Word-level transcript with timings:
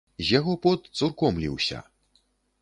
З 0.27 0.33
яго 0.39 0.55
пот 0.63 0.89
цурком 1.01 1.39
ліўся. 1.45 1.83